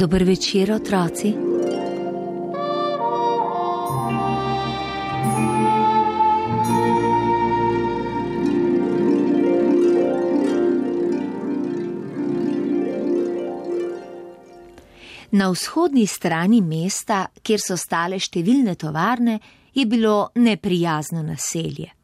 [0.00, 1.36] Dober večer, otroci.
[15.30, 19.36] Na vzhodni strani mesta, kjer so stale številne tovarne,
[19.76, 21.99] je bilo neprijazno naselje.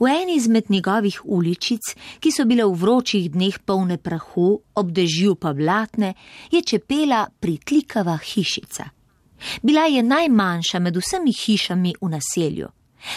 [0.00, 5.34] V eni izmed njegovih uličic, ki so bile v vročih dneh polne prahu, ob dežju
[5.34, 6.14] pa blatne,
[6.50, 8.84] je čepela pritlikava hišica.
[9.62, 12.68] Bila je najmanjša med vsemi hišami v naselju,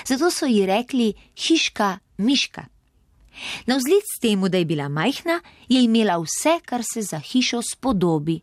[0.05, 2.65] zato so ji rekli hiška Miška.
[3.65, 8.41] Na vzlic temu, da je bila majhna, je imela vse, kar se za hišo spodobi: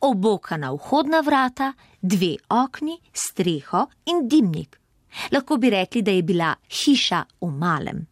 [0.00, 1.72] obokana vhodna vrata,
[2.02, 4.80] dve okni, streho in dimnik.
[5.32, 8.06] Lahko bi rekli, da je bila hiša v malem.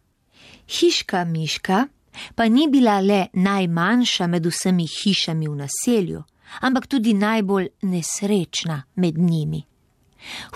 [0.67, 1.87] Hiška Miška
[2.35, 6.23] pa ni bila le najmanjša med vsemi hišami v naselju,
[6.61, 9.63] ampak tudi najbolj nesrečna med njimi.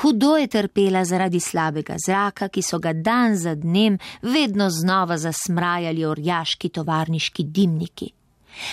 [0.02, 6.06] Hudo je trpela zaradi slabega zraka, ki so ga dan za dnem vedno znova zasmrajali
[6.06, 8.10] orjaški tovarniški dimniki.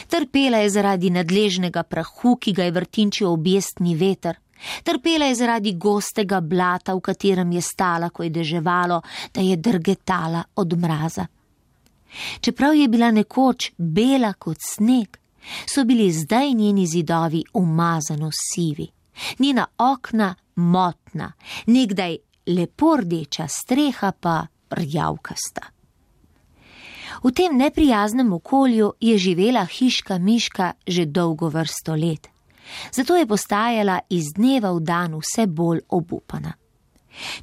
[0.09, 4.39] Trpela je zaradi nadležnega prahu, ki ga je vrtinčil objestni veter.
[4.83, 9.01] Trpela je zaradi gostega blata, v katerem je stala, ko je deževalo,
[9.35, 11.27] da je drgetala od mraza.
[12.41, 15.17] Čeprav je bila nekoč bela kot sneg,
[15.67, 18.89] so bili zdaj njeni zidovi umazano sivi,
[19.39, 21.33] njena okna motna,
[21.67, 25.63] nekdaj lepo rdeča streha pa rjavkasta.
[27.23, 32.29] V tem neprijaznem okolju je živela hiška Miška že dolgo vrsto let
[32.93, 36.53] zato je postajala iz dneva v dan vse bolj obupana.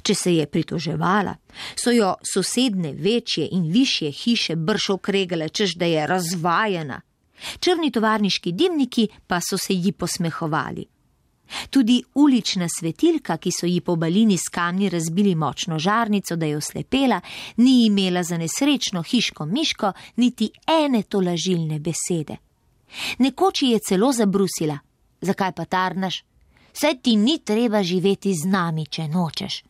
[0.02, 1.34] Če se je pritoževala,
[1.76, 7.00] so jo sosedne večje in više hiše bršo kregale, čež da je razvajena.
[7.60, 10.86] Črni tovarniški dimniki pa so se ji posmehovali.
[11.70, 16.56] Tudi ulična svetilka, ki so ji po balini s kamni razbili močno žarnico, da je
[16.56, 17.20] oslepela,
[17.56, 22.36] ni imela za nesrečno hiško miško niti ene tolažilne besede.
[23.18, 24.78] Nekoč je celo zabrusila:
[25.24, 26.22] zakaj pa tarnaš?
[26.74, 29.62] Saj ti ni treba živeti z nami, če nočeš.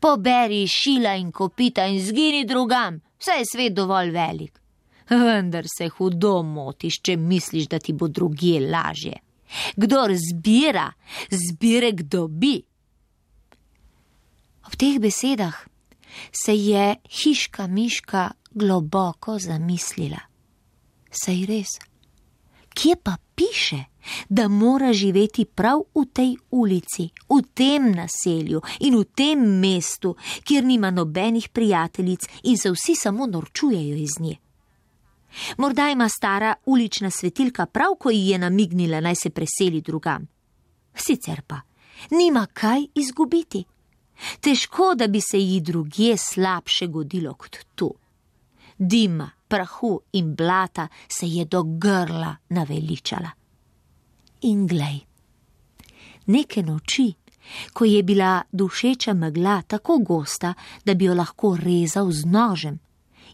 [0.00, 4.58] Poberi šila in kopita in zgini drugam, vse je svet dovolj velik.
[5.10, 9.16] Vendar se hudo motiš, če misliš, da ti bo drugje lažje.
[9.76, 10.90] Kdor zbira,
[11.30, 12.58] zbire kdo bi.
[14.68, 15.56] Ob teh besedah
[16.32, 20.20] se je hiška miška globoko zamislila.
[21.08, 21.78] Sej res,
[22.78, 23.84] kje pa piše?
[24.28, 30.64] da mora živeti prav v tej ulici, v tem naselju in v tem mestu, kjer
[30.64, 34.36] nima nobenih prijateljic in se vsi samo norčujejo iz nje.
[35.56, 40.26] Morda ima stara ulična svetilka prav, ko ji je namignila naj se preseli drugam.
[40.94, 41.60] Sicer pa
[42.10, 43.64] nima kaj izgubiti.
[44.40, 47.94] Težko, da bi se ji drugje slabše godilo kot tu.
[48.78, 53.30] Dima, prahu in blata se je do grla naveličala
[54.40, 55.00] in glej.
[56.26, 57.14] Neke noči,
[57.72, 60.54] ko je bila dušeča megla tako gosta,
[60.84, 62.78] da bi jo lahko rezal z nožem,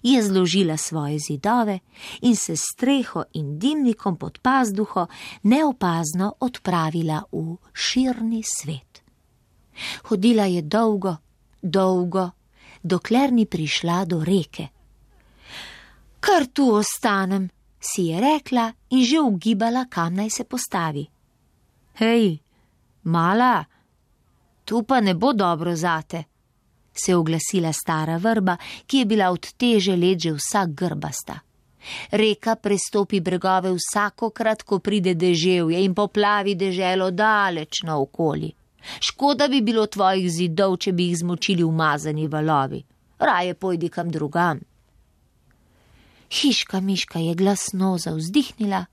[0.02, 1.78] je zložila svoje zidove
[2.20, 5.06] in se streho in dimnikom pod pazduho
[5.42, 9.02] neopazno odpravila v širni svet.
[10.04, 11.16] Hodila je dolgo,
[11.62, 12.30] dolgo,
[12.82, 14.68] dokler ni prišla do reke.
[16.24, 21.04] Kar tu ostanem, si je rekla in že ugibala, kam naj se postavi.
[22.00, 22.40] Hej,
[23.02, 23.64] mala,
[24.64, 26.24] tu pa ne bo dobro zate,
[26.96, 28.56] se je oglasila stara vrba,
[28.86, 31.36] ki je bila od teže let že vsa grbasta.
[32.10, 38.48] Reka prestopi bregove vsakokrat, ko pride deževje in poplavi deželo daleč na okoli.
[39.00, 42.80] Škoda bi bilo tvojih zidov, če bi jih zmočili umazani valovi.
[43.18, 44.60] Raje pojdi kam drugam.
[46.30, 48.84] Hiška Miška je glasno zauzdihnila,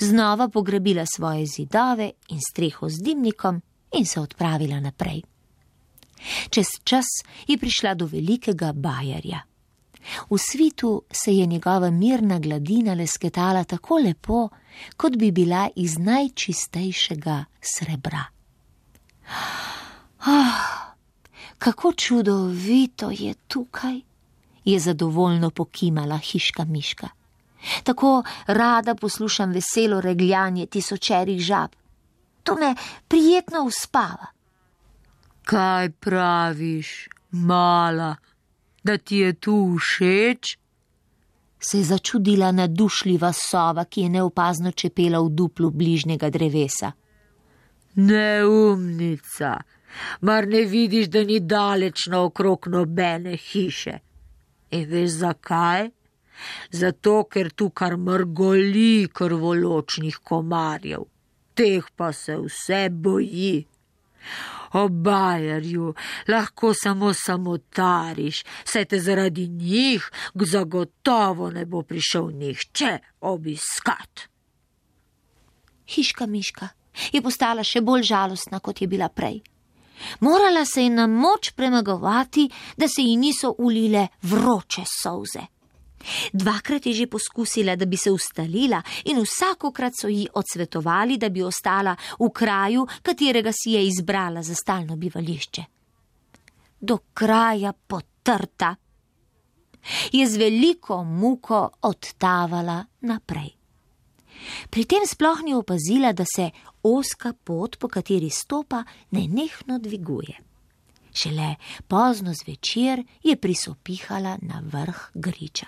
[0.00, 3.62] znova pogrebila svoje zidove in streho z dimnikom
[3.92, 5.22] in se odpravila naprej.
[6.50, 7.06] Čez čas
[7.46, 9.42] je prišla do velikega bajarja.
[10.30, 14.48] V svitu se je njegova mirna gladina lesketala tako lepo,
[14.96, 18.24] kot bi bila iz najčistejšega srebra.
[20.20, 20.94] Ah,
[21.58, 24.05] kako čudovito je tukaj!
[24.66, 27.08] Je zadovoljno pokimala hiška miška.
[27.84, 31.70] Tako rada poslušam veselo regljanje tisočerih žab.
[32.42, 32.74] To me
[33.08, 34.26] prijetno uspava.
[35.42, 38.16] Kaj praviš, mala,
[38.84, 40.58] da ti je tu všeč?
[41.60, 46.92] Se je začudila nadušljiva sova, ki je neopazno čepela v duplu bližnjega drevesa.
[47.94, 49.56] Neumnica,
[50.20, 53.98] mar ne vidiš, da ni daleč naokrog nobene hiše?
[54.70, 55.90] In veš zakaj?
[56.70, 61.06] Zato, ker tu kar mrgoli krvoločnih komarjev,
[61.56, 63.66] teh pa se vse boji.
[64.76, 65.94] O bajerju,
[66.28, 74.26] lahko samo samotariš, saj te zaradi njih zagotovo ne bo prišel nihče obiskat.
[75.86, 76.68] Hiška Miška
[77.12, 79.40] je postala še bolj žalostna, kot je bila prej.
[80.20, 85.40] Morala se je na moč premagovati, da se ji niso ulile vroče solze.
[86.32, 91.42] Dvakrat je že poskusila, da bi se ustalila, in vsakokrat so ji odsvetovali, da bi
[91.42, 95.64] ostala v kraju, katerega si je izbrala za stalno bivališče.
[96.80, 98.76] Do kraja potrta
[100.12, 103.56] je z veliko muko odtavala naprej.
[104.70, 106.50] Pri tem sploh ni opazila, da se
[106.94, 110.36] oska pot, po kateri stopa, nenehno dviguje.
[111.14, 111.54] Šele
[111.88, 115.66] pozno zvečer je prisopihala na vrh griča.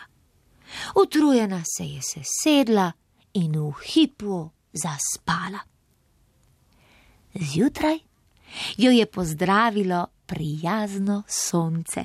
[0.95, 2.93] Utrujena se je sesedla
[3.33, 5.59] in v hipu zaspala.
[7.35, 7.99] Zjutraj
[8.77, 12.05] jo je pozdravilo prijazno sonce.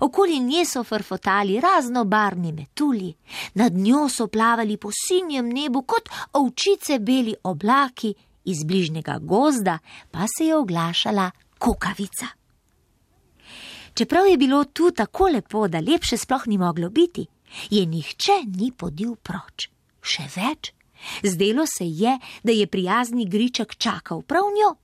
[0.00, 3.14] Okoli nje so frfotali raznobarni metulji,
[3.54, 8.14] nad njo so plavali po sinjem nebu kot ovčice beli oblaki,
[8.44, 9.78] iz bližnjega gozda
[10.10, 12.26] pa se je oglašala kukavica.
[13.94, 17.26] Čeprav je bilo tu tako lepo, da lepše sploh ni moglo biti,
[17.70, 19.68] je nihče ni podil proč.
[20.02, 20.72] Še več,
[21.22, 24.74] zdelo se je, da je prijazni griček čakal prav njo.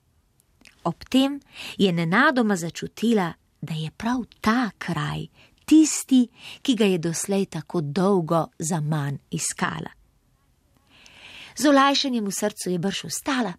[0.84, 1.40] Ob tem
[1.78, 5.26] je nenadoma začutila, da je prav ta kraj
[5.68, 6.28] tisti,
[6.62, 9.92] ki ga je doslej tako dolgo za manj iskala.
[11.56, 13.52] Z olajšanjem v srcu je brž ustala,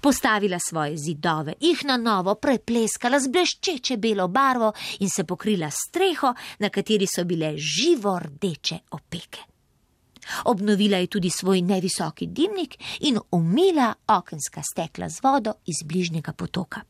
[0.00, 6.34] postavila svoje zidove, jih na novo prepleskala z bleščeče belo barvo in se pokrila streho,
[6.58, 9.40] na kateri so bile živo rdeče opeke.
[10.44, 16.80] Obnovila je tudi svoj nevisoki dimnik in umila okenska stekla z vodo iz bližnjega potoka.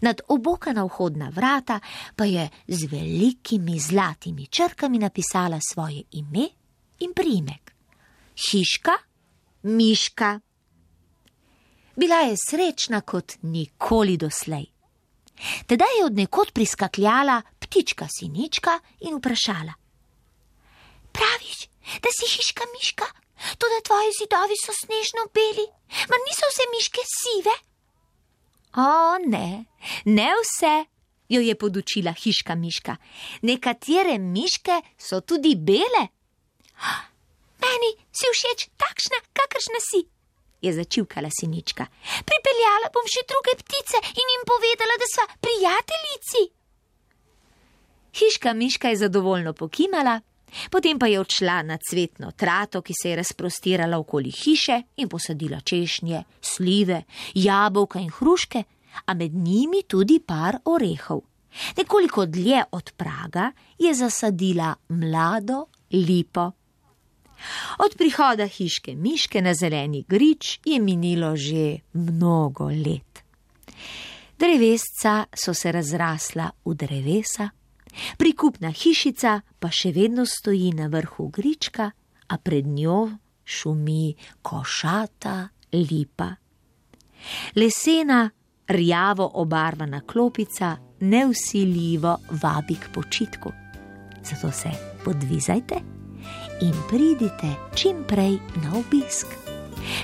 [0.00, 1.80] Nad obokana vhodna vrata
[2.16, 6.48] pa je z velikimi zlatimi črkami napisala svoje ime
[6.98, 7.74] in primek:
[8.36, 8.92] Hiška,
[9.62, 10.40] Miška.
[11.96, 14.66] Bila je srečna kot nikoli doslej.
[15.66, 19.74] Tedaj je od nekod priskakljala ptička sinička in vprašala:
[21.12, 21.58] Praviš,
[22.02, 23.06] da si hiška miška,
[23.58, 25.66] to da tvoji zidovi so snežno beli,
[26.10, 27.54] mar niso vse miške sive?
[28.76, 29.64] O, ne,
[30.04, 30.84] ne vse,
[31.28, 32.96] jo je podučila hiška miška.
[33.42, 36.06] Nekatere miške so tudi bele.
[37.62, 40.00] Meni si všeč takšna, kakršna si,
[40.62, 41.86] je začivkala sinička.
[42.24, 46.42] Pripeljala bom še druge ptice in jim povedala, da sva prijateljici.
[48.12, 50.20] Hiška miška je zadovoljno pokimala,
[50.70, 55.60] potem pa je odšla na cvetno trato, ki se je razprostirala okoli hiše in posadila
[55.60, 57.02] češnje, slive,
[57.34, 58.64] jabolka in hruške,
[59.06, 61.20] a med njimi tudi par orehov.
[61.76, 66.50] Nekoliko dlje od praga je zasadila mlado lipo.
[67.78, 73.22] Od prihoda hiške miške na zeleni grič je minilo že mnogo let.
[74.38, 77.48] Drevesca so se razrasla v drevesa,
[78.16, 81.90] Prikupna hišica pa še vedno stoji na vrhu grička,
[82.32, 83.10] a pred njo
[83.44, 86.30] šumi košata lipa.
[87.56, 88.30] Lesena,
[88.68, 93.52] rjavo obarvana klopica neusiljivo vabi k počitku.
[94.24, 94.70] Zato se
[95.04, 95.74] podvizajte
[96.60, 99.26] in pridite čim prej na obisk.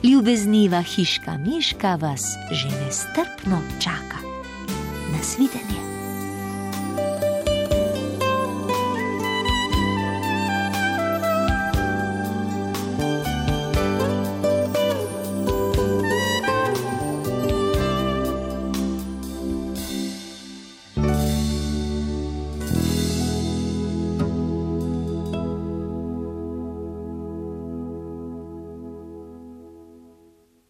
[0.02, 4.18] Ljubezniva hiška Miška vas že nestrpno čaka.
[5.12, 5.87] Nasvidenje.